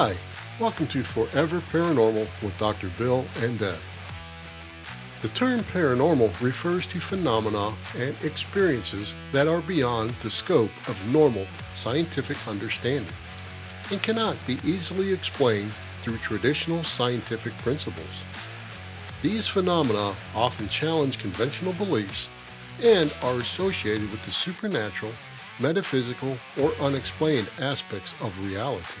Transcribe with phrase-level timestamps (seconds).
[0.00, 0.14] Hi,
[0.60, 2.88] welcome to Forever Paranormal with Dr.
[2.96, 3.80] Bill and Deb.
[5.22, 11.48] The term paranormal refers to phenomena and experiences that are beyond the scope of normal
[11.74, 13.12] scientific understanding
[13.90, 18.22] and cannot be easily explained through traditional scientific principles.
[19.20, 22.30] These phenomena often challenge conventional beliefs
[22.84, 25.10] and are associated with the supernatural,
[25.58, 29.00] metaphysical, or unexplained aspects of reality.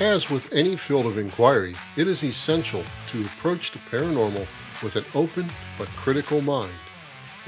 [0.00, 4.46] As with any field of inquiry, it is essential to approach the paranormal
[4.80, 6.72] with an open but critical mind,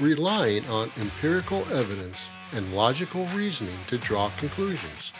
[0.01, 5.13] relying on empirical evidence and logical reasoning to draw conclusions.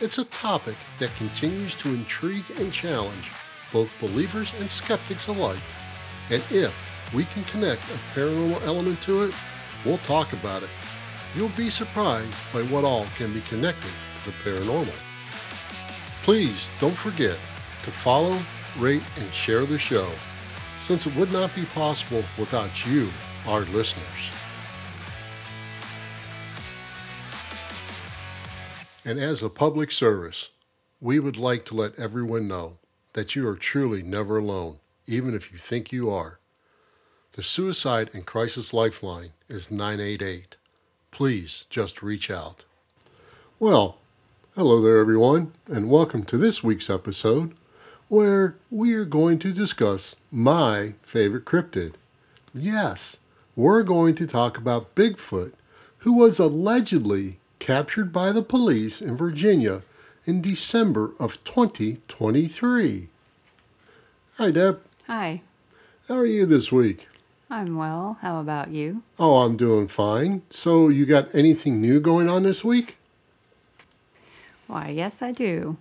[0.00, 3.30] It's a topic that continues to intrigue and challenge
[3.70, 5.60] both believers and skeptics alike,
[6.30, 6.74] and if
[7.12, 9.34] we can connect a paranormal element to it,
[9.84, 10.70] we'll talk about it.
[11.34, 15.05] You'll be surprised by what all can be connected to the paranormal.
[16.26, 17.38] Please don't forget
[17.84, 18.36] to follow,
[18.80, 20.10] rate, and share the show,
[20.82, 23.10] since it would not be possible without you,
[23.46, 24.32] our listeners.
[29.04, 30.50] And as a public service,
[31.00, 32.78] we would like to let everyone know
[33.12, 36.40] that you are truly never alone, even if you think you are.
[37.34, 40.56] The Suicide and Crisis Lifeline is 988.
[41.12, 42.64] Please just reach out.
[43.60, 43.98] Well,
[44.56, 47.52] hello there, everyone, and welcome to this week's episode
[48.08, 51.92] where we are going to discuss my favorite cryptid.
[52.54, 53.18] Yes,
[53.54, 55.52] we're going to talk about Bigfoot,
[55.98, 59.82] who was allegedly captured by the police in Virginia
[60.24, 63.08] in December of 2023.
[64.38, 64.80] Hi, Deb.
[65.06, 65.42] Hi,
[66.08, 67.08] How are you this week?
[67.50, 68.16] I'm well.
[68.22, 69.02] How about you?
[69.18, 70.40] Oh, I'm doing fine.
[70.48, 72.96] So, you got anything new going on this week?
[74.66, 75.76] Why, yes, I do.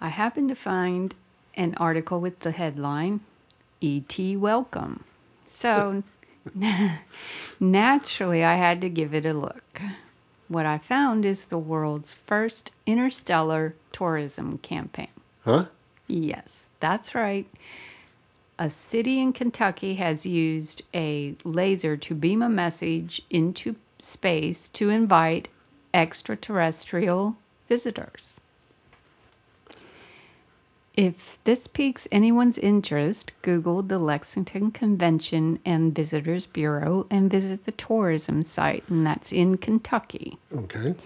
[0.00, 1.14] I happened to find
[1.54, 3.20] an article with the headline
[3.80, 4.36] E.T.
[4.36, 5.04] Welcome.
[5.46, 6.02] So,
[7.60, 9.80] naturally, I had to give it a look.
[10.48, 15.08] What I found is the world's first interstellar tourism campaign.
[15.44, 15.66] Huh?
[16.06, 17.46] Yes, that's right.
[18.58, 24.90] A city in Kentucky has used a laser to beam a message into space to
[24.90, 25.48] invite
[25.92, 27.36] extraterrestrial
[27.68, 28.40] visitors.
[30.98, 37.72] If this piques anyone's interest, Google the Lexington Convention and Visitors Bureau and visit the
[37.72, 40.38] tourism site, and that's in Kentucky.
[40.52, 40.96] Okay.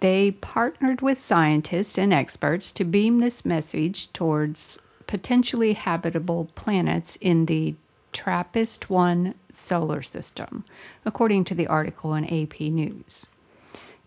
[0.00, 7.46] They partnered with scientists and experts to beam this message towards potentially habitable planets in
[7.46, 7.76] the
[8.12, 10.64] TRAPPIST 1 solar system,
[11.04, 13.26] according to the article in AP News.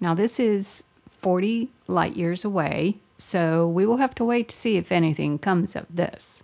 [0.01, 0.83] Now, this is
[1.27, 5.75] 40 light years away, so we will have to wait to see if anything comes
[5.75, 6.41] of this.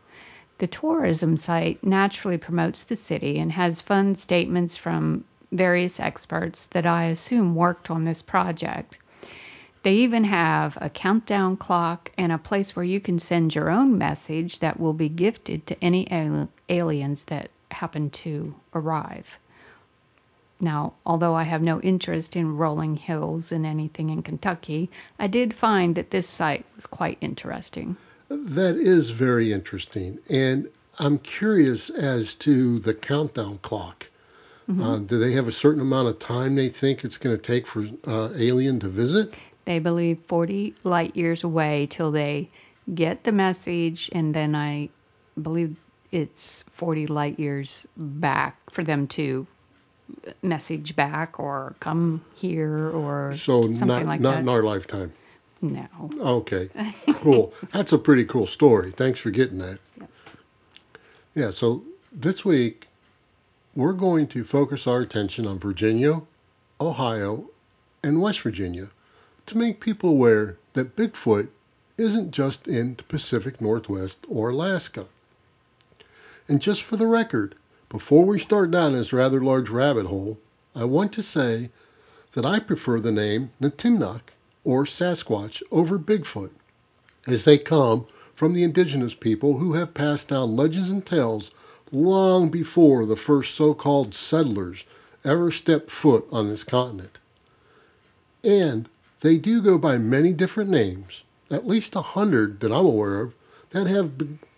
[0.57, 5.23] The tourism site naturally promotes the city and has fun statements from
[5.53, 8.97] various experts that I assume worked on this project.
[9.83, 13.97] They even have a countdown clock and a place where you can send your own
[13.97, 16.09] message that will be gifted to any
[16.67, 19.39] aliens that happen to arrive.
[20.59, 25.53] Now, although I have no interest in rolling hills and anything in Kentucky, I did
[25.53, 27.97] find that this site was quite interesting.
[28.29, 30.19] That is very interesting.
[30.29, 30.69] And
[30.99, 34.07] I'm curious as to the countdown clock.
[34.81, 37.67] Uh, do they have a certain amount of time they think it's going to take
[37.67, 39.33] for uh, alien to visit?
[39.65, 42.49] They believe 40 light years away till they
[42.93, 44.89] get the message, and then I
[45.41, 45.75] believe
[46.11, 49.47] it's 40 light years back for them to
[50.41, 54.39] message back or come here or So something not like not that.
[54.41, 55.13] in our lifetime.
[55.61, 55.87] no.
[56.19, 56.69] Okay,
[57.15, 57.53] cool.
[57.71, 58.91] That's a pretty cool story.
[58.91, 59.79] Thanks for getting that.
[61.35, 62.87] Yeah, so this week
[63.75, 66.21] we're going to focus our attention on Virginia,
[66.79, 67.49] Ohio,
[68.03, 68.89] and West Virginia
[69.45, 71.47] to make people aware that Bigfoot
[71.97, 75.05] isn't just in the Pacific Northwest or Alaska.
[76.47, 77.55] And just for the record,
[77.93, 80.39] before we start down this rather large rabbit hole,
[80.75, 81.69] I want to say
[82.31, 84.21] that I prefer the name Natimnuk
[84.63, 86.49] or Sasquatch over Bigfoot,
[87.27, 91.51] as they come from the indigenous people who have passed down legends and tales
[91.91, 94.85] long before the first so called settlers
[95.23, 97.19] ever stepped foot on this continent.
[98.43, 103.21] And they do go by many different names, at least a hundred that I'm aware
[103.21, 103.35] of,
[103.69, 104.13] that have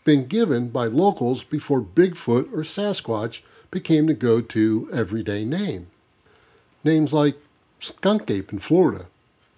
[0.06, 5.88] been- given by locals before Bigfoot or Sasquatch became the go to everyday name.
[6.86, 7.36] Names like
[7.81, 9.07] skunk ape in Florida,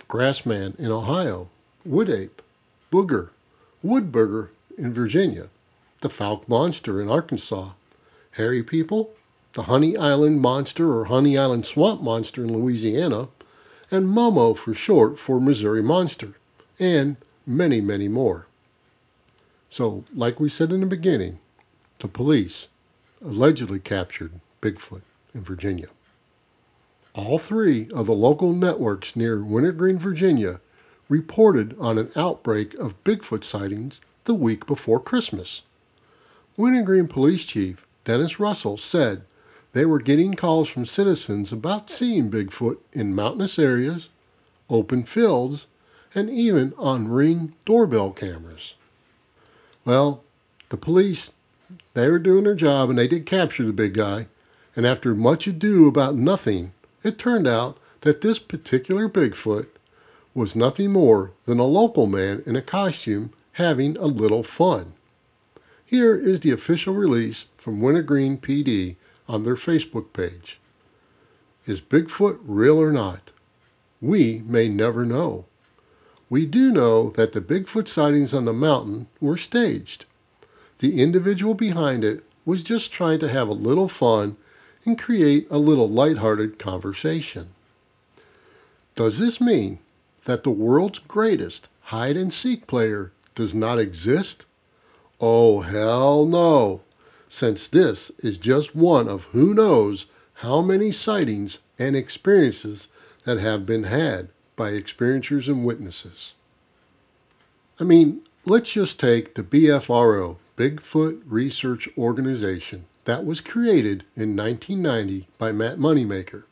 [0.09, 1.49] grassman in Ohio,
[1.85, 2.41] wood ape,
[2.91, 3.29] Booger,
[3.83, 5.49] Wood Booger in Virginia,
[6.01, 7.71] the Fouke Monster in Arkansas,
[8.31, 9.11] Hairy People,
[9.53, 13.27] the Honey Island Monster or Honey Island Swamp Monster in Louisiana,
[13.91, 16.33] and Momo for short for Missouri Monster,
[16.79, 18.46] and many, many more.
[19.69, 21.39] So, like we said in the beginning,
[21.99, 22.67] the police
[23.23, 25.01] allegedly captured Bigfoot
[25.33, 25.87] in Virginia.
[27.13, 30.59] All three of the local networks near Wintergreen, Virginia
[31.09, 35.63] reported on an outbreak of Bigfoot sightings the week before Christmas.
[36.55, 39.23] Wintergreen Police Chief Dennis Russell said
[39.73, 44.09] they were getting calls from citizens about seeing Bigfoot in mountainous areas,
[44.69, 45.67] open fields,
[46.15, 48.75] and even on ring doorbell cameras.
[49.87, 50.21] Well,
[50.67, 51.31] the police,
[51.93, 54.27] they were doing their job and they did capture the big guy,
[54.75, 56.73] and after much ado about nothing,
[57.05, 59.67] it turned out that this particular Bigfoot
[60.33, 64.91] was nothing more than a local man in a costume having a little fun.
[65.85, 68.97] Here is the official release from Wintergreen PD
[69.29, 70.59] on their Facebook page.
[71.65, 73.31] Is Bigfoot real or not?
[74.01, 75.45] We may never know.
[76.29, 80.05] We do know that the Bigfoot sightings on the mountain were staged.
[80.79, 84.37] The individual behind it was just trying to have a little fun
[84.85, 87.49] and create a little light-hearted conversation.
[88.95, 89.79] Does this mean
[90.25, 94.45] that the world's greatest hide and seek player does not exist?
[95.21, 96.81] Oh, hell no,
[97.29, 102.87] since this is just one of who knows how many sightings and experiences
[103.23, 106.35] that have been had by experiencers and witnesses.
[107.79, 115.29] I mean, let's just take the BFRO, Bigfoot Research Organization, that was created in 1990
[115.37, 116.43] by Matt Moneymaker.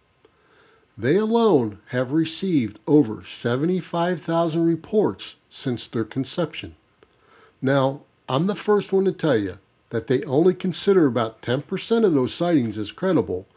[0.98, 6.76] They alone have received over 75,000 reports since their conception.
[7.62, 9.58] Now, I'm the first one to tell you
[9.90, 13.48] that they only consider about 10% of those sightings as credible,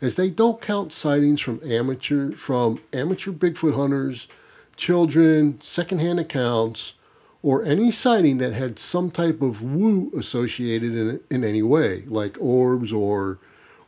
[0.00, 4.28] as they don't count sightings from amateur from amateur Bigfoot hunters,
[4.76, 6.94] children, secondhand accounts,
[7.42, 12.36] or any sighting that had some type of woo associated in in any way, like
[12.40, 13.38] orbs or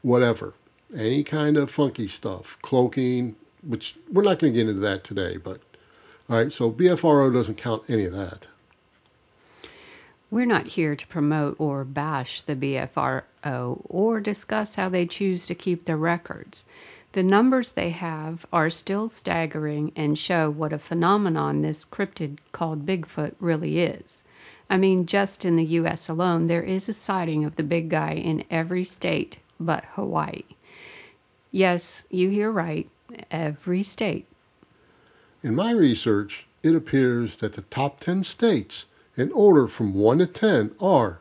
[0.02, 0.54] whatever
[0.96, 5.36] any kind of funky stuff, cloaking, which we're not going to get into that today,
[5.36, 5.60] but
[6.28, 8.48] all right, so BFRO doesn't count any of that.
[10.31, 15.55] We're not here to promote or bash the BFRO or discuss how they choose to
[15.55, 16.67] keep their records.
[17.12, 22.87] The numbers they have are still staggering and show what a phenomenon this cryptid called
[22.87, 24.23] Bigfoot really is.
[24.69, 28.12] I mean, just in the US alone, there is a sighting of the big guy
[28.12, 30.44] in every state but Hawaii.
[31.50, 32.88] Yes, you hear right.
[33.31, 34.27] Every state.
[35.43, 38.87] In my research, it appears that the top 10 states,
[39.20, 41.20] in order from 1 to 10, are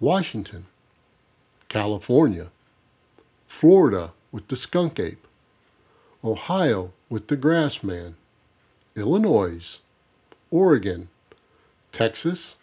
[0.00, 0.66] Washington,
[1.68, 2.48] California,
[3.46, 5.26] Florida with the skunk ape,
[6.24, 8.14] Ohio with the grass man,
[8.96, 9.80] Illinois,
[10.50, 11.08] Oregon,
[11.90, 12.56] Texas,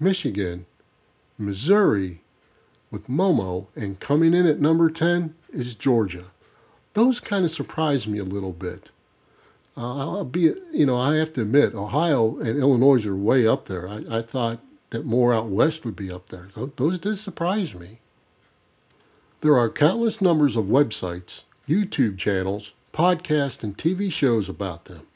[0.00, 0.66] Michigan,
[1.38, 2.20] Missouri
[2.90, 6.26] with Momo, and coming in at number 10 is Georgia
[6.94, 8.90] those kind of surprised me a little bit.
[9.76, 13.66] Uh, I'll be, you know, I have to admit, Ohio and Illinois are way up
[13.66, 13.88] there.
[13.88, 16.48] I, I thought that more out west would be up there.
[16.76, 17.98] Those did surprise me.
[19.40, 25.06] There are countless numbers of websites, YouTube channels, podcasts, and TV shows about them.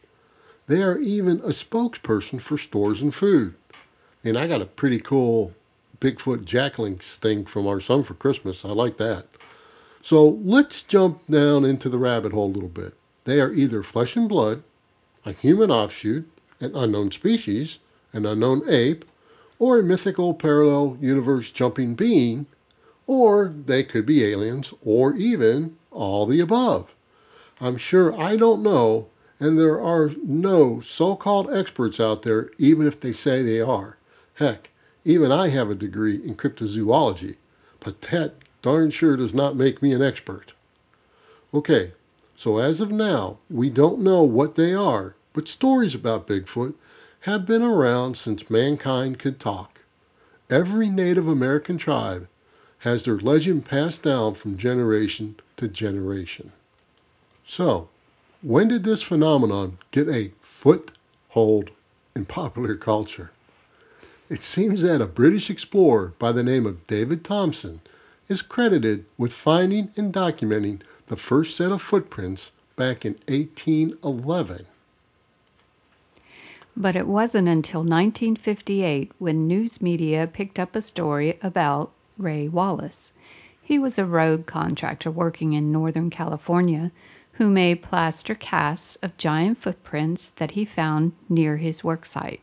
[0.66, 3.54] They are even a spokesperson for stores and food.
[4.24, 5.54] And I got a pretty cool
[6.00, 8.64] Bigfoot Jack Link's thing from our son for Christmas.
[8.64, 9.26] I like that.
[10.02, 12.94] So let's jump down into the rabbit hole a little bit.
[13.28, 14.62] They are either flesh and blood,
[15.26, 16.26] a human offshoot,
[16.60, 17.78] an unknown species,
[18.14, 19.04] an unknown ape,
[19.58, 22.46] or a mythical parallel universe jumping being,
[23.06, 26.94] or they could be aliens, or even all the above.
[27.60, 29.08] I'm sure I don't know,
[29.38, 33.98] and there are no so called experts out there, even if they say they are.
[34.36, 34.70] Heck,
[35.04, 37.36] even I have a degree in cryptozoology,
[37.78, 40.54] but that darn sure does not make me an expert.
[41.52, 41.92] Okay,
[42.38, 46.74] so as of now, we don't know what they are, but stories about Bigfoot
[47.22, 49.80] have been around since mankind could talk.
[50.48, 52.28] Every Native American tribe
[52.78, 56.52] has their legend passed down from generation to generation.
[57.44, 57.88] So,
[58.40, 61.72] when did this phenomenon get a foothold
[62.14, 63.32] in popular culture?
[64.30, 67.80] It seems that a British explorer by the name of David Thompson
[68.28, 74.66] is credited with finding and documenting the first set of footprints back in 1811.
[76.76, 83.12] But it wasn't until 1958 when news media picked up a story about Ray Wallace.
[83.60, 86.92] He was a road contractor working in Northern California
[87.32, 92.40] who made plaster casts of giant footprints that he found near his worksite.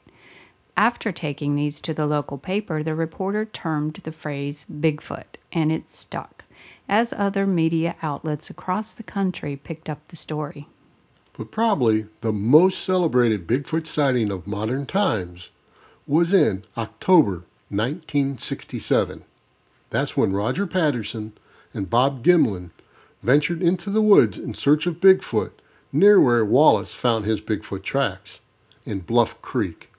[0.77, 5.89] After taking these to the local paper, the reporter termed the phrase Bigfoot, and it
[5.89, 6.34] stuck,
[6.87, 10.67] as other media outlets across the country picked up the story.
[11.37, 15.49] But probably the most celebrated Bigfoot sighting of modern times
[16.07, 19.23] was in October 1967.
[19.89, 21.33] That's when Roger Patterson
[21.73, 22.71] and Bob Gimlin
[23.21, 25.51] ventured into the woods in search of Bigfoot
[25.91, 28.41] near where Wallace found his Bigfoot tracks,
[28.85, 29.91] in Bluff Creek.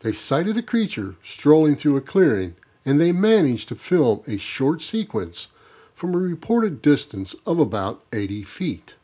[0.00, 4.82] They sighted a creature strolling through a clearing and they managed to film a short
[4.82, 5.48] sequence
[6.04, 8.94] from a reported distance of about 80 feet.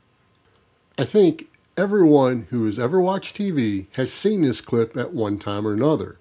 [0.99, 5.67] I think everyone who has ever watched TV has seen this clip at one time
[5.67, 6.19] or another.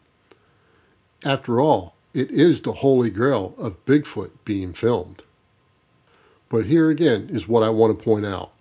[1.26, 5.24] After all, it is the holy grail of Bigfoot being filmed.
[6.48, 8.54] But here again is what I want to point out.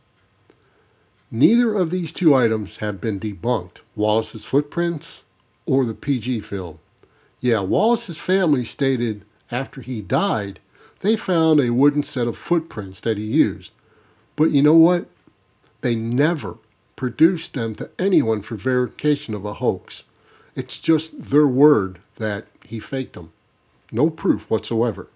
[1.31, 5.23] Neither of these two items have been debunked Wallace's footprints
[5.67, 6.81] or the PG film.
[7.41, 10.59] Yeah, Wallace's family stated after he died,
[11.01, 13.73] they found a wooden set of footprints that he used.
[14.37, 15.07] But you know what?
[15.81, 16.59] They never
[16.97, 20.05] produced them to anyone for verification of a hoax.
[20.57, 23.33] It's just their word that he faked them.
[23.93, 25.07] No proof whatsoever.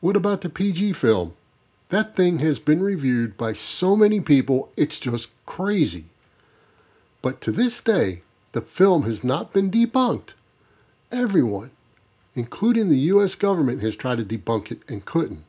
[0.00, 1.34] What about the PG film?
[1.88, 6.04] That thing has been reviewed by so many people, it's just crazy.
[7.22, 10.34] But to this day, the film has not been debunked.
[11.10, 11.70] Everyone,
[12.34, 15.44] including the US government, has tried to debunk it and couldn't.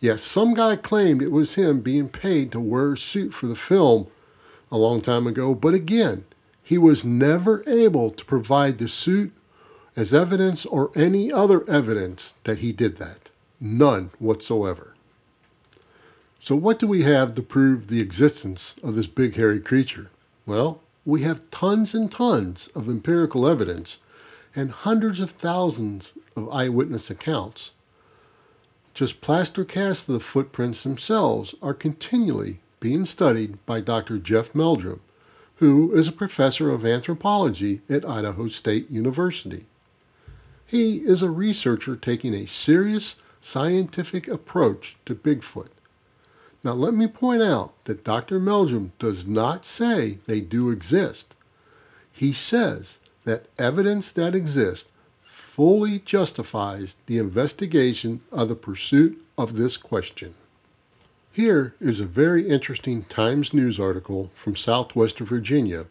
[0.00, 3.54] Yes, some guy claimed it was him being paid to wear a suit for the
[3.54, 4.06] film
[4.72, 6.24] a long time ago, but again,
[6.62, 9.32] he was never able to provide the suit
[9.96, 13.30] as evidence or any other evidence that he did that.
[13.60, 14.94] None whatsoever.
[16.38, 20.10] So, what do we have to prove the existence of this big hairy creature?
[20.46, 23.98] Well, we have tons and tons of empirical evidence
[24.54, 27.72] and hundreds of thousands of eyewitness accounts.
[28.94, 34.18] Just plaster casts of the footprints themselves are continually being studied by Dr.
[34.18, 35.00] Jeff Meldrum,
[35.56, 39.66] who is a professor of anthropology at Idaho State University.
[40.66, 45.68] He is a researcher taking a serious scientific approach to Bigfoot.
[46.62, 48.38] Now, let me point out that Dr.
[48.38, 51.34] Meldrum does not say they do exist.
[52.12, 52.98] He says
[53.30, 54.90] that evidence that exists
[55.24, 60.34] fully justifies the investigation of the pursuit of this question.
[61.30, 65.86] Here is a very interesting Times News article from Southwestern Virginia,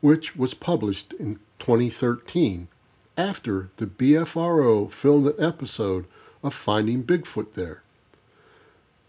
[0.00, 2.68] which was published in 2013
[3.14, 6.06] after the BFRO filmed an episode
[6.42, 7.82] of Finding Bigfoot there.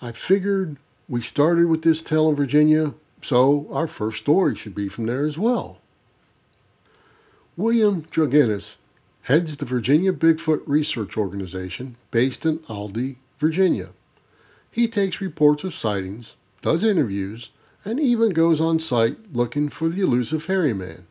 [0.01, 0.75] I figured
[1.07, 5.25] we started with this tale in Virginia, so our first story should be from there
[5.25, 5.80] as well.
[7.57, 8.77] William Dranginis
[9.23, 13.89] heads the Virginia Bigfoot Research Organization based in Aldie, Virginia.
[14.71, 17.49] He takes reports of sightings, does interviews,
[17.83, 21.05] and even goes on site looking for the elusive hairy man.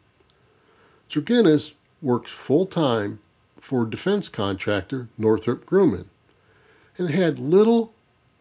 [1.10, 3.20] Dranginis works full time
[3.58, 6.06] for defense contractor Northrop Grumman
[6.96, 7.92] and had little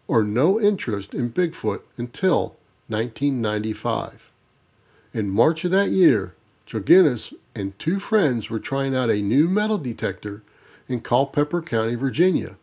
[0.08, 2.56] or no interest in Bigfoot until
[2.88, 4.32] 1995.
[5.14, 6.34] In March of that year,
[6.70, 10.44] Dranginis and two friends were trying out a new metal detector
[10.88, 12.58] in Culpeper County, Virginia.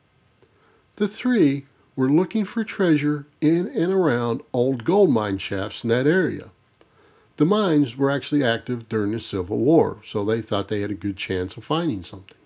[0.94, 6.06] The three were looking for treasure in and around old gold mine shafts in that
[6.06, 6.50] area.
[7.36, 10.94] The mines were actually active during the Civil War, so they thought they had a
[10.94, 12.38] good chance of finding something.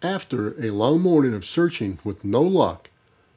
[0.00, 2.88] After a long morning of searching with no luck,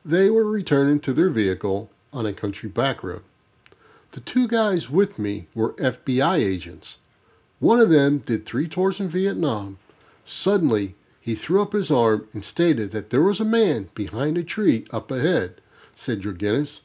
[0.05, 3.23] they were returning to their vehicle on a country back road.
[4.11, 6.97] The two guys with me were FBI agents.
[7.59, 9.77] One of them did three tours in Vietnam.
[10.25, 14.43] Suddenly, he threw up his arm and stated that there was a man behind a
[14.43, 15.61] tree up ahead,
[15.95, 16.79] said Dranginis.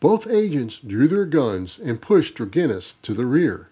[0.00, 3.68] Both agents drew their guns and pushed Dranginis to the rear.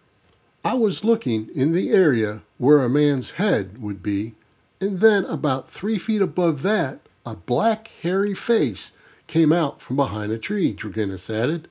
[0.65, 4.35] I was looking in the area where a man's head would be,
[4.81, 8.93] and then about three feet above that, a black, hairy face
[9.27, 11.69] came out from behind a tree, Dranginis added.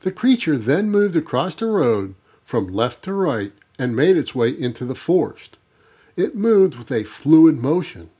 [0.00, 2.14] The creature then moved across the road
[2.44, 5.56] from left to right and made its way into the forest.
[6.16, 8.10] It moved with a fluid motion.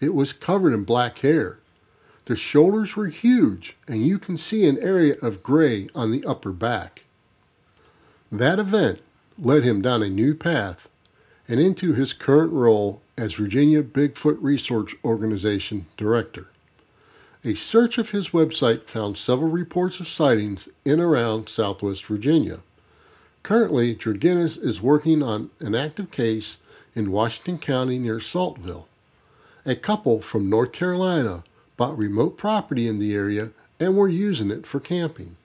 [0.00, 1.58] It was covered in black hair.
[2.24, 6.52] The shoulders were huge, and you can see an area of gray on the upper
[6.52, 7.02] back.
[8.30, 9.00] That event
[9.38, 10.88] led him down a new path
[11.48, 16.46] and into his current role as Virginia Bigfoot Research Organization Director.
[17.42, 22.60] A search of his website found several reports of sightings in around southwest Virginia.
[23.42, 26.58] Currently, Dranginis is working on an active case
[26.94, 28.86] in Washington County near Saltville.
[29.64, 31.42] A couple from North Carolina
[31.78, 35.36] bought remote property in the area and were using it for camping.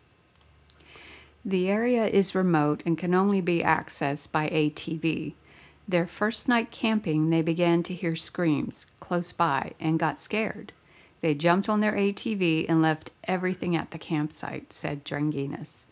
[1.46, 5.34] The area is remote and can only be accessed by ATV.
[5.88, 10.74] Their first night camping, they began to hear screams close by and got scared.
[11.26, 15.86] They jumped on their ATV and left everything at the campsite, said Dranginis.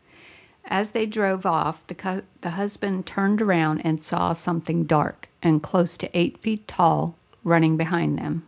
[0.63, 5.63] As they drove off, the, cu- the husband turned around and saw something dark and
[5.63, 8.45] close to eight feet tall running behind them.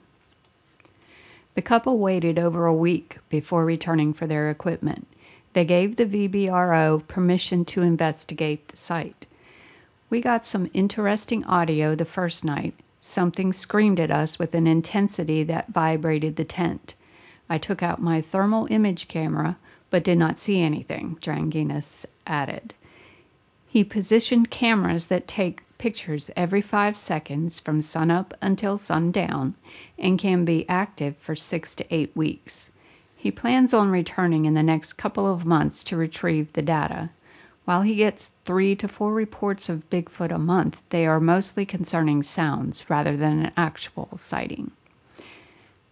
[1.56, 5.08] The couple waited over a week before returning for their equipment.
[5.54, 9.26] They gave the VBRO permission to investigate the site.
[10.12, 12.76] We got some interesting audio the first night.
[13.08, 16.96] Something screamed at us with an intensity that vibrated the tent.
[17.48, 19.58] I took out my thermal image camera,
[19.92, 22.74] but did not see anything, Dranginis added.
[23.68, 29.54] He positioned cameras that take pictures every five seconds from sunup until sundown
[30.00, 32.72] and can be active for six to eight weeks.
[33.16, 37.12] He plans on returning in the next couple of months to retrieve the data.
[37.66, 42.22] While he gets three to four reports of Bigfoot a month, they are mostly concerning
[42.22, 44.72] sounds rather than an actual sighting.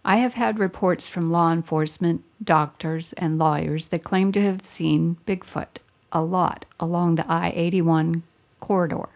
[0.04, 5.16] I have had reports from law enforcement, doctors, and lawyers that claim to have seen
[5.26, 5.78] Bigfoot
[6.12, 8.22] a lot along the I 81
[8.60, 9.08] corridor.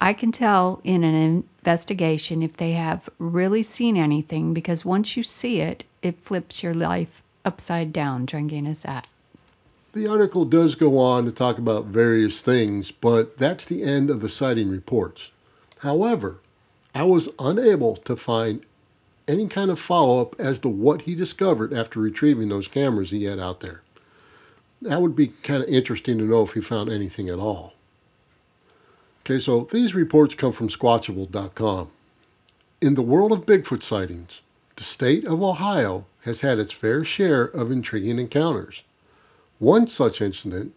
[0.00, 5.24] I can tell in an investigation if they have really seen anything because once you
[5.24, 9.08] see it, it flips your life upside down, Dranginis at.
[9.98, 14.20] The article does go on to talk about various things, but that's the end of
[14.20, 15.32] the sighting reports.
[15.78, 16.38] However,
[16.94, 18.64] I was unable to find
[19.26, 23.24] any kind of follow up as to what he discovered after retrieving those cameras he
[23.24, 23.82] had out there.
[24.80, 27.74] That would be kind of interesting to know if he found anything at all.
[29.22, 31.90] Okay, so these reports come from Squatchable.com.
[32.80, 34.42] In the world of Bigfoot sightings,
[34.76, 38.84] the state of Ohio has had its fair share of intriguing encounters.
[39.58, 40.74] One such incident,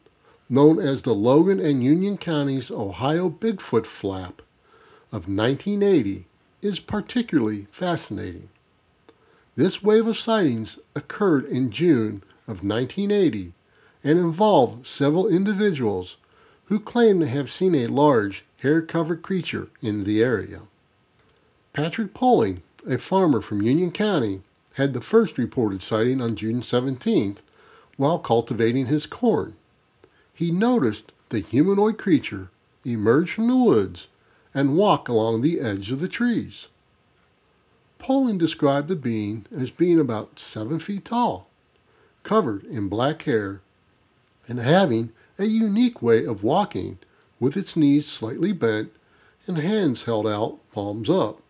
[0.49, 4.41] known as the Logan and Union Counties Ohio Bigfoot Flap
[5.11, 6.25] of 1980,
[6.61, 8.49] is particularly fascinating.
[9.55, 13.53] This wave of sightings occurred in June of 1980
[14.03, 16.17] and involved several individuals
[16.65, 20.61] who claim to have seen a large, hair covered creature in the area.
[21.73, 24.41] Patrick Poling, a farmer from Union County,
[24.73, 27.37] had the first reported sighting on June 17th
[27.97, 29.55] while cultivating his corn.
[30.33, 32.49] He noticed the humanoid creature
[32.85, 34.07] emerge from the woods
[34.53, 36.67] and walk along the edge of the trees.
[37.99, 41.47] Poling described the being as being about seven feet tall,
[42.23, 43.61] covered in black hair,
[44.47, 46.97] and having a unique way of walking
[47.39, 48.91] with its knees slightly bent
[49.47, 51.41] and hands held out, palms up.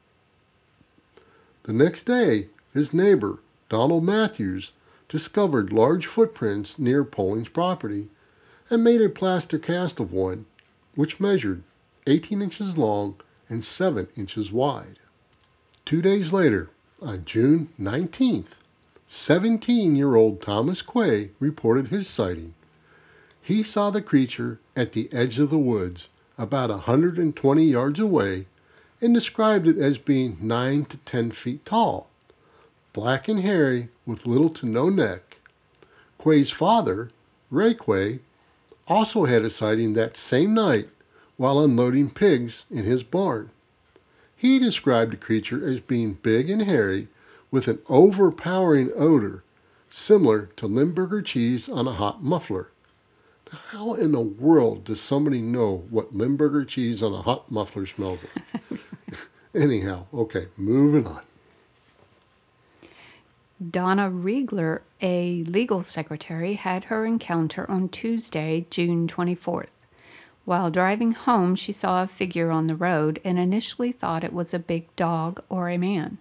[1.63, 4.71] The next day, his neighbor, Donald Matthews,
[5.11, 8.09] discovered large footprints near Poling's property
[8.71, 10.47] and made a plaster cast of one,
[10.95, 11.61] which measured
[12.07, 13.15] 18 inches long
[13.47, 14.97] and 7 inches wide.
[15.85, 18.55] Two days later, on June 19th,
[19.11, 22.55] 17 year old Thomas Quay reported his sighting
[23.41, 28.45] he saw the creature at the edge of the woods, about a 120 yards away,
[29.01, 32.07] and described it as being 9 to 10 feet tall,
[32.93, 35.37] black and hairy with little to no neck.
[36.17, 37.09] Quay's father,
[37.49, 38.19] Ray Quay,
[38.87, 40.89] also had a sighting that same night
[41.37, 43.49] while unloading pigs in his barn.
[44.35, 47.07] He described the creature as being big and hairy
[47.49, 49.43] with an overpowering odor
[49.89, 52.69] similar to Limburger cheese on a hot muffler.
[53.69, 58.23] How in the world does somebody know what Limburger cheese on a hot muffler smells
[58.23, 58.79] like?
[59.55, 61.21] Anyhow, okay, moving on.
[63.69, 69.67] Donna Riegler, a legal secretary, had her encounter on Tuesday, June 24th.
[70.45, 74.51] While driving home, she saw a figure on the road and initially thought it was
[74.51, 76.17] a big dog or a man.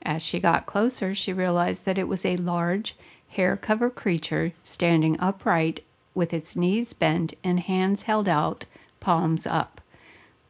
[0.00, 2.96] As she got closer, she realized that it was a large,
[3.28, 8.64] hair covered creature standing upright with its knees bent and hands held out,
[8.98, 9.82] palms up.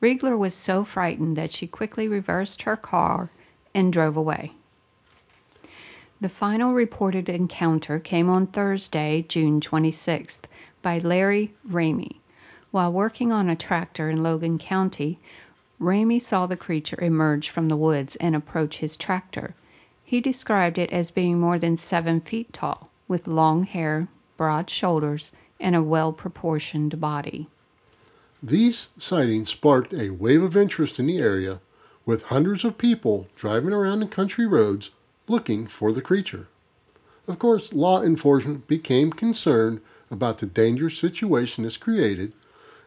[0.01, 3.31] Riegler was so frightened that she quickly reversed her car
[3.74, 4.53] and drove away.
[6.20, 10.42] The final reported encounter came on Thursday, June 26th,
[10.83, 12.16] by Larry Ramey.
[12.72, 15.20] While working on a tractor in Logan County,
[15.81, 19.54] Ramey saw the creature emerge from the woods and approach his tractor.
[20.02, 25.31] He described it as being more than seven feet tall, with long hair, broad shoulders,
[25.61, 27.46] and a well proportioned body.
[28.42, 31.61] These sightings sparked a wave of interest in the area,
[32.04, 34.90] with hundreds of people driving around the country roads
[35.29, 36.49] looking for the creature.
[37.27, 42.33] Of course, law enforcement became concerned about the dangerous situation this created,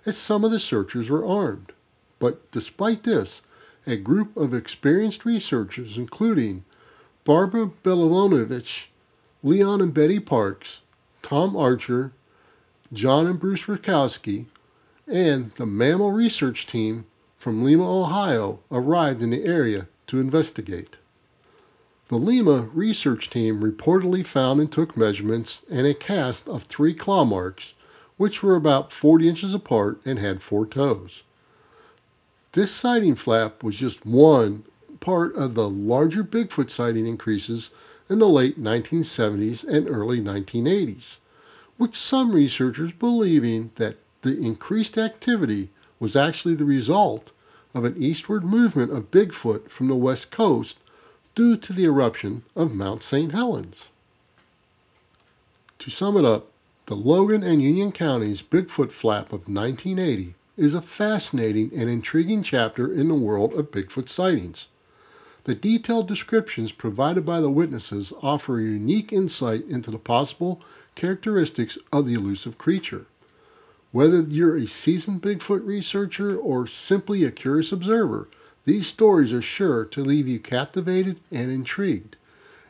[0.06, 1.74] as some of the searchers were armed.
[2.18, 3.42] But despite this,
[3.86, 6.66] a group of experienced researchers, including
[7.24, 8.88] Barbara Belilovich,
[9.44, 10.82] Leon and Betty Parks,
[11.22, 12.14] Tom Archer,
[12.94, 14.48] John and Bruce Rakowski,
[15.08, 17.06] and the mammal research team
[17.38, 20.98] from Lima, Ohio, arrived in the area to investigate.
[22.12, 27.24] The Lima research team reportedly found and took measurements and a cast of three claw
[27.24, 27.74] marks,
[28.18, 31.24] which were about 40 inches apart and had four toes.
[32.52, 34.66] This sighting flap was just one
[35.00, 37.72] part of the larger Bigfoot sighting increases
[38.10, 41.20] in the late 1970s and early 1980s,
[41.78, 47.32] which some researchers believing that the increased activity was actually the result
[47.74, 50.78] of an eastward movement of Bigfoot from the west coast
[51.36, 53.32] due to the eruption of Mount St.
[53.32, 53.90] Helens.
[55.80, 56.48] To sum it up,
[56.88, 62.92] the Logan and Union Counties Bigfoot Flap of 1980 is a fascinating and intriguing chapter
[62.92, 64.68] in the world of Bigfoot sightings.
[65.46, 70.62] The detailed descriptions provided by the witnesses offer a unique insight into the possible
[70.96, 73.06] characteristics of the elusive creature.
[73.92, 78.28] Whether you're a seasoned Bigfoot researcher or simply a curious observer,
[78.66, 82.16] these stories are sure to leave you captivated and intrigued.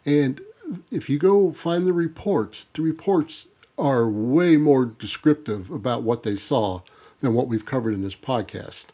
[0.06, 0.42] And
[0.90, 6.36] if you go find the reports, the reports are way more descriptive about what they
[6.36, 6.82] saw
[7.20, 8.88] than what we've covered in this podcast.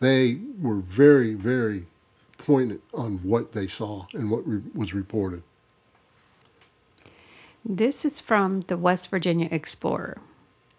[0.00, 1.86] They were very, very
[2.38, 5.42] pointed on what they saw and what re- was reported.
[7.64, 10.18] This is from the West Virginia Explorer.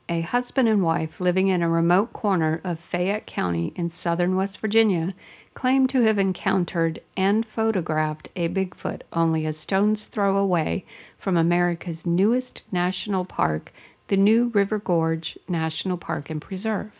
[0.10, 4.60] A husband and wife living in a remote corner of Fayette County in southern West
[4.60, 5.14] Virginia
[5.54, 10.86] claim to have encountered and photographed a Bigfoot only a stone's throw away
[11.18, 13.74] from America's newest national park,
[14.08, 16.92] the New River Gorge National Park and Preserve.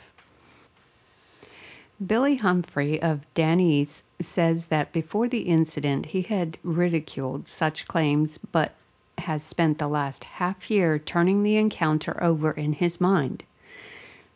[2.06, 8.74] Billy Humphrey of Danese says that before the incident he had ridiculed such claims but
[9.20, 13.44] has spent the last half year turning the encounter over in his mind.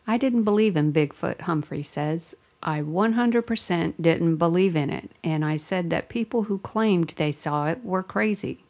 [0.06, 2.34] I didn't believe in Bigfoot, Humphrey says.
[2.62, 7.66] I 100% didn't believe in it, and I said that people who claimed they saw
[7.68, 8.64] it were crazy.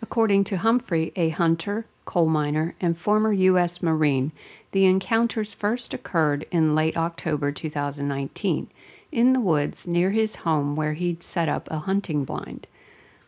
[0.00, 3.82] According to Humphrey, a hunter, coal miner, and former U.S.
[3.82, 4.32] Marine,
[4.72, 8.68] the encounters first occurred in late October 2019
[9.12, 12.66] in the woods near his home where he'd set up a hunting blind.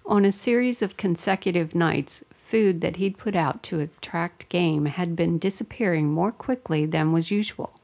[0.06, 5.14] On a series of consecutive nights, food that he'd put out to attract game had
[5.14, 7.78] been disappearing more quickly than was usual.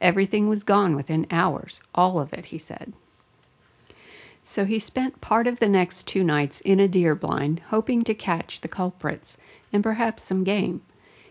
[0.00, 2.92] Everything was gone within hours, all of it, he said.
[4.42, 8.14] So he spent part of the next two nights in a deer blind, hoping to
[8.14, 9.38] catch the culprits
[9.72, 10.82] and perhaps some game.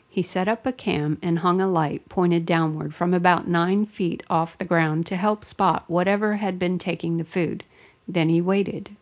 [0.09, 4.23] He set up a cam and hung a light pointed downward from about nine feet
[4.29, 7.63] off the ground to help spot whatever had been taking the food.
[8.07, 8.95] Then he waited.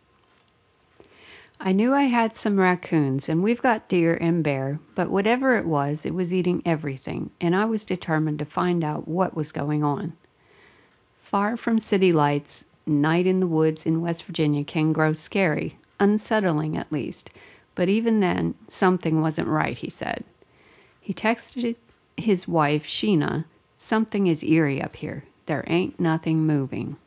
[1.64, 5.68] I knew I had some raccoons, and we've got deer and bear, but whatever it
[5.68, 9.84] was, it was eating everything, and I was determined to find out what was going
[9.84, 10.14] on.
[11.22, 16.76] Far from city lights, night in the woods in West Virginia can grow scary, unsettling
[16.76, 17.30] at least,
[17.76, 20.24] but even then, something wasn't right, he said.
[21.00, 21.76] He texted
[22.18, 23.46] his wife, Sheena,
[23.78, 25.26] Something is eerie up here.
[25.48, 26.98] There ain't nothing moving.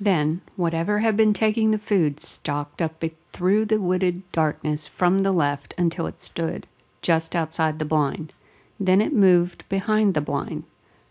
[0.00, 5.18] Then, whatever had been taking the food stalked up it through the wooded darkness from
[5.18, 6.66] the left until it stood
[7.02, 8.32] just outside the blind.
[8.78, 10.64] Then it moved behind the blind.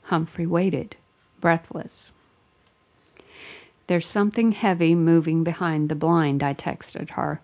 [0.03, 0.95] Humphrey waited,
[1.39, 2.13] breathless.
[3.87, 7.41] There's something heavy moving behind the blind, I texted her.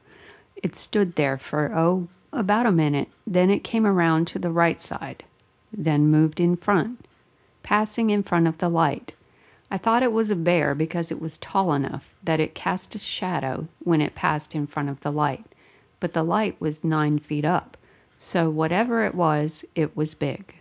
[0.56, 3.10] It stood there for, oh, about a minute.
[3.26, 5.24] Then it came around to the right side,
[5.72, 7.06] then moved in front,
[7.64, 9.14] passing in front of the light.
[9.76, 12.98] I thought it was a bear because it was tall enough that it cast a
[12.98, 15.44] shadow when it passed in front of the light,
[16.00, 17.76] but the light was nine feet up,
[18.18, 20.56] so whatever it was, it was big.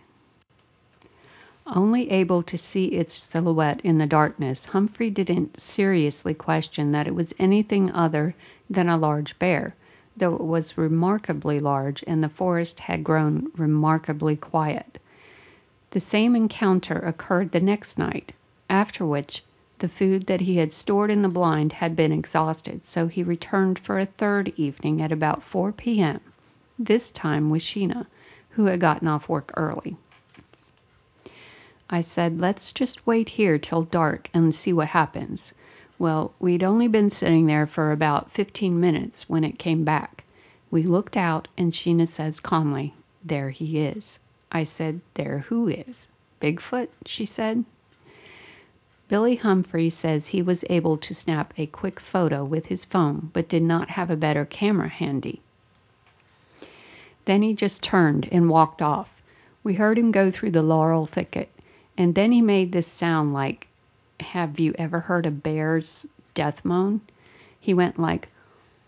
[1.65, 7.15] Only able to see its silhouette in the darkness, Humphrey didn't seriously question that it
[7.15, 8.35] was anything other
[8.69, 9.75] than a large bear,
[10.17, 14.99] though it was remarkably large and the forest had grown remarkably quiet.
[15.91, 18.33] The same encounter occurred the next night,
[18.69, 19.43] after which
[19.79, 23.77] the food that he had stored in the blind had been exhausted, so he returned
[23.77, 26.21] for a third evening at about 4 p.m.,
[26.79, 28.05] this time with Sheena,
[28.51, 29.97] who had gotten off work early.
[31.89, 35.53] I said, Let's just wait here till dark and see what happens.
[35.99, 40.23] Well, we'd only been sitting there for about 15 minutes when it came back.
[40.71, 44.19] We looked out, and Sheena says calmly, There he is.
[44.51, 46.09] I said, There who is?
[46.41, 46.89] Bigfoot?
[47.05, 47.65] she said.
[49.07, 53.47] Billy Humphrey says he was able to snap a quick photo with his phone, but
[53.47, 55.41] did not have a better camera handy.
[57.25, 59.21] Then he just turned and walked off.
[59.63, 61.49] We heard him go through the laurel thicket,
[61.97, 63.67] and then he made this sound like
[64.21, 67.01] have you ever heard a bear's death moan?
[67.59, 68.29] He went like,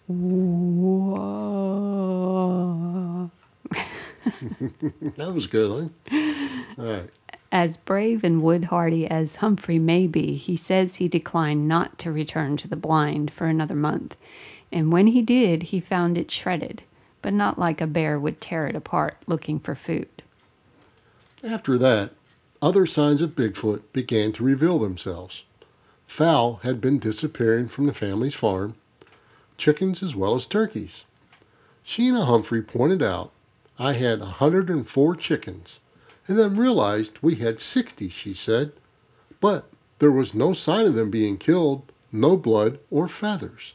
[5.17, 6.17] that was good, huh?
[6.77, 7.09] All right.
[7.51, 12.57] As brave and wood-hardy as Humphrey may be, he says he declined not to return
[12.57, 14.17] to the blind for another month,
[14.71, 16.83] and when he did, he found it shredded,
[17.21, 20.09] but not like a bear would tear it apart looking for food.
[21.43, 22.11] After that,
[22.61, 25.43] other signs of Bigfoot began to reveal themselves.
[26.05, 28.75] Fowl had been disappearing from the family's farm,
[29.57, 31.05] chickens as well as turkeys.
[31.85, 33.31] Sheena Humphrey pointed out
[33.79, 35.79] I had a 104 chickens
[36.27, 38.73] and then realized we had 60, she said.
[39.39, 43.73] But there was no sign of them being killed, no blood or feathers.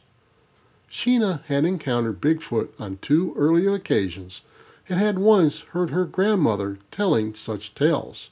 [0.89, 4.43] Sheena had encountered Bigfoot on two earlier occasions
[4.87, 8.29] and had once heard her grandmother telling such tales.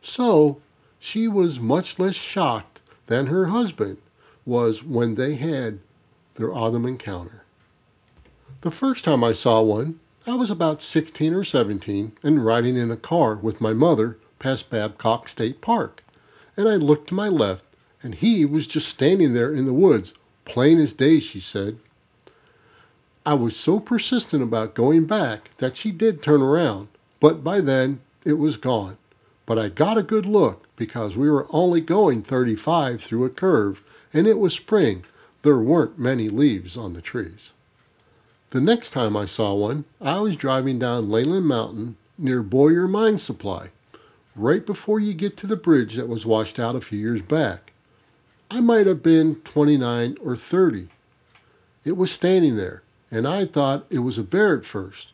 [0.00, 0.60] So
[0.98, 3.98] she was much less shocked than her husband
[4.46, 5.80] was when they had
[6.36, 7.42] their autumn encounter.
[8.60, 12.90] The first time I saw one, I was about 16 or 17 and riding in
[12.90, 16.04] a car with my mother past Babcock State Park.
[16.54, 17.64] And I looked to my left,
[18.02, 20.12] and he was just standing there in the woods,
[20.44, 21.78] plain as day, she said.
[23.24, 26.88] I was so persistent about going back that she did turn around,
[27.20, 28.98] but by then it was gone.
[29.46, 33.82] But I got a good look because we were only going 35 through a curve,
[34.12, 35.06] and it was spring.
[35.40, 37.52] There weren't many leaves on the trees.
[38.50, 43.18] The next time I saw one, I was driving down Leyland Mountain near Boyer Mine
[43.18, 43.68] Supply,
[44.34, 47.72] right before you get to the bridge that was washed out a few years back.
[48.50, 50.88] I might have been 29 or 30.
[51.84, 55.12] It was standing there, and I thought it was a bear at first.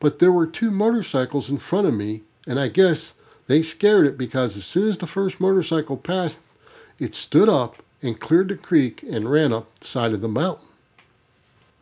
[0.00, 3.12] But there were two motorcycles in front of me, and I guess
[3.46, 6.40] they scared it because as soon as the first motorcycle passed,
[6.98, 10.66] it stood up and cleared the creek and ran up the side of the mountain.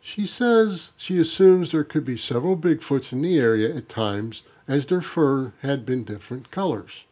[0.05, 4.85] She says she assumes there could be several Bigfoots in the area at times as
[4.85, 7.05] their fur had been different colors.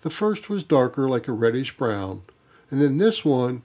[0.00, 2.22] The first was darker like a reddish brown,
[2.68, 3.62] and then this one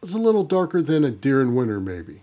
[0.00, 2.22] was a little darker than a deer in winter maybe.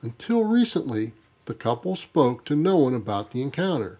[0.00, 1.12] Until recently,
[1.44, 3.98] the couple spoke to no one about the encounter.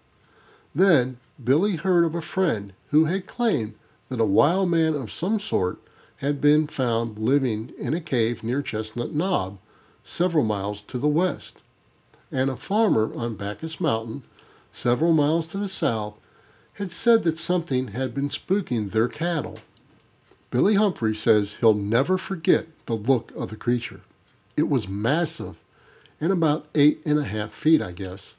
[0.73, 3.75] Then Billy heard of a friend who had claimed
[4.09, 5.77] that a wild man of some sort
[6.17, 9.59] had been found living in a cave near Chestnut Knob
[10.03, 11.63] several miles to the west,
[12.31, 14.23] and a farmer on Bacchus Mountain,
[14.71, 16.15] several miles to the south,
[16.73, 19.59] had said that something had been spooking their cattle.
[20.49, 24.01] Billy Humphrey says he'll never forget the look of the creature.
[24.57, 25.57] It was massive
[26.19, 28.35] and about eight and a half feet, I guess.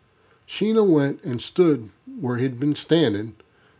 [0.46, 3.35] Sheena went and stood where he'd been standing,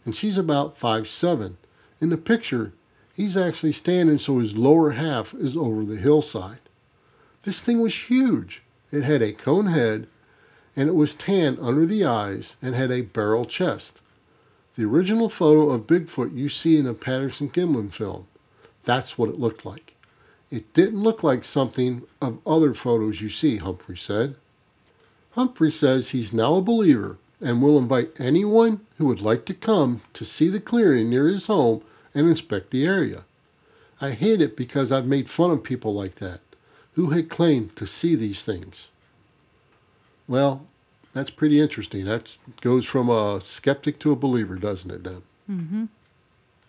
[0.05, 1.57] and she's about five seven.
[2.01, 2.73] In the picture,
[3.15, 6.59] he's actually standing so his lower half is over the hillside.
[7.45, 8.63] This thing was huge.
[8.93, 10.07] It had a cone head,
[10.77, 14.01] and it was tan under the eyes and had a barrel chest.
[14.77, 18.27] The original photo of Bigfoot you see in a Patterson Gimlin film.
[18.85, 19.95] That's what it looked like.
[20.51, 24.37] It didn't look like something of other photos you see, Humphrey said.
[25.33, 30.03] Humphrey says he's now a believer and will invite anyone who would like to come
[30.13, 31.83] to see the clearing near his home
[32.15, 33.25] and inspect the area.
[34.01, 36.42] I hate it because I've made fun of people like that
[36.95, 38.89] who had claimed to see these things.
[40.29, 40.67] Well,
[41.15, 42.05] that's pretty interesting.
[42.05, 45.23] That goes from a skeptic to a believer, doesn't it, then?
[45.51, 45.85] Mm-hmm.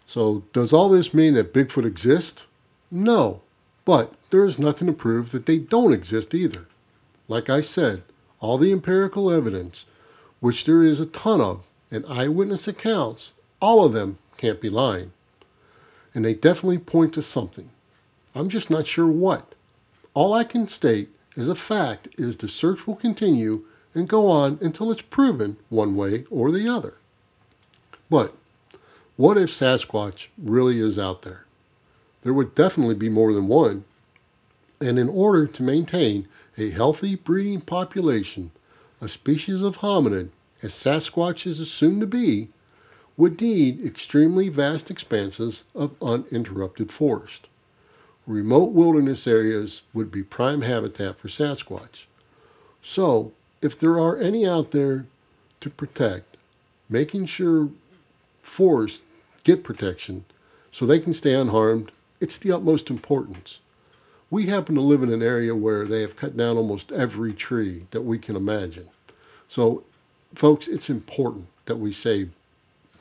[0.05, 2.45] So, does all this mean that Bigfoot exists?
[2.91, 3.41] No,
[3.85, 6.67] but there is nothing to prove that they don't exist either.
[7.27, 8.03] Like I said,
[8.39, 9.85] all the empirical evidence,
[10.39, 13.31] which there is a ton of, and eyewitness accounts,
[13.61, 15.13] all of them can't be lying.
[16.13, 17.69] And they definitely point to something.
[18.35, 19.55] I'm just not sure what.
[20.13, 24.59] All I can state as a fact is the search will continue and go on
[24.61, 26.95] until it's proven one way or the other.
[28.09, 28.33] But
[29.15, 31.45] What if Sasquatch really is out there?
[32.23, 33.85] There would definitely be more than one.
[34.81, 38.51] And in order to maintain a healthy breeding population,
[38.99, 40.29] a species of hominid,
[40.63, 42.49] as Sasquatch is assumed to be,
[43.15, 47.47] would need extremely vast expanses of uninterrupted forest.
[48.25, 52.05] Remote wilderness areas would be prime habitat for Sasquatch.
[52.81, 55.05] So, if there are any out there
[55.59, 56.37] to protect,
[56.89, 57.69] making sure
[58.41, 59.01] forests
[59.43, 60.25] get protection
[60.71, 63.59] so they can stay unharmed, it's the utmost importance.
[64.29, 67.87] We happen to live in an area where they have cut down almost every tree
[67.91, 68.87] that we can imagine.
[69.49, 69.83] So,
[70.33, 72.31] folks, it's important that we save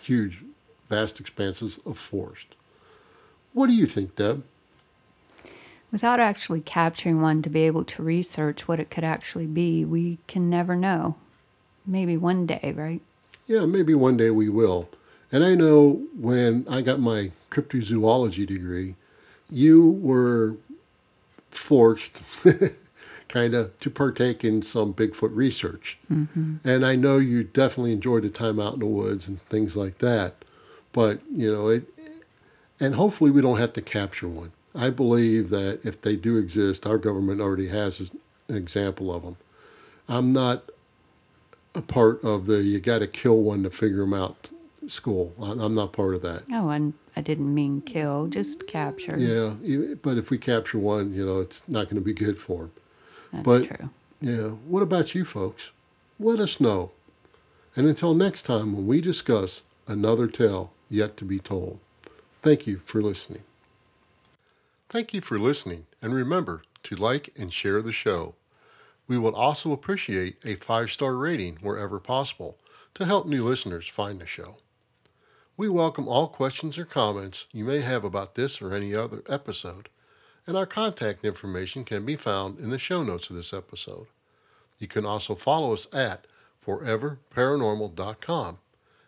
[0.00, 0.42] huge,
[0.88, 2.48] vast expanses of forest.
[3.52, 4.42] What do you think, Deb?
[5.92, 10.18] Without actually capturing one to be able to research what it could actually be, we
[10.26, 11.16] can never know.
[11.87, 13.02] Maybe one day, right?
[13.46, 14.88] Yeah, maybe one day we will.
[15.31, 18.94] And I know when I got my cryptozoology degree,
[19.50, 20.57] you were
[21.50, 22.22] forced
[23.28, 25.98] kind of to partake in some Bigfoot research.
[26.11, 26.57] Mm-hmm.
[26.64, 29.98] And I know you definitely enjoyed the time out in the woods and things like
[29.98, 30.37] that.
[30.92, 31.85] But, you know, it,
[32.81, 34.52] and hopefully we don't have to capture one.
[34.74, 38.00] I believe that if they do exist, our government already has
[38.48, 39.37] an example of them.
[40.08, 40.64] I'm not
[41.74, 44.50] a part of the you got to kill one to figure them out
[44.88, 45.32] school.
[45.40, 46.44] I'm not part of that.
[46.52, 49.16] Oh, and I didn't mean kill, just capture.
[49.16, 52.62] Yeah, but if we capture one, you know, it's not going to be good for
[52.62, 52.72] them.
[53.32, 53.90] That's but, true.
[54.20, 54.48] Yeah.
[54.66, 55.70] What about you folks?
[56.18, 56.90] Let us know.
[57.74, 61.78] And until next time, when we discuss another tale yet to be told,
[62.42, 63.42] thank you for listening.
[64.92, 68.35] Thank you for listening, and remember to like and share the show.
[69.09, 72.59] We would also appreciate a five star rating wherever possible
[72.92, 74.57] to help new listeners find the show.
[75.57, 79.88] We welcome all questions or comments you may have about this or any other episode
[80.46, 84.09] and our contact information can be found in the show notes of this episode.
[84.78, 86.26] You can also follow us at
[86.62, 88.59] foreverparanormal.com.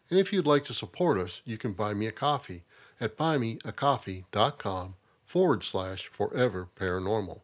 [0.08, 2.62] And if you'd like to support us, you can buy me a coffee
[2.98, 4.94] at buymeacoffee.com
[5.24, 7.40] forward slash forever paranormal.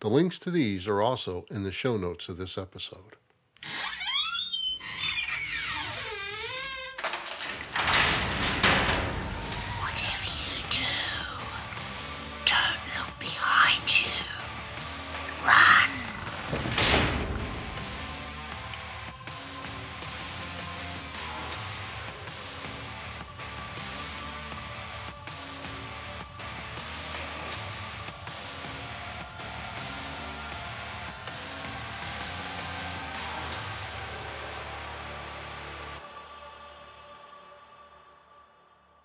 [0.00, 3.16] The links to these are also in the show notes of this episode.